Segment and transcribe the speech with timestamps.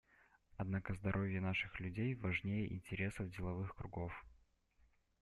[0.57, 4.25] Однако здоровье наших людей важнее интересов деловых кругов.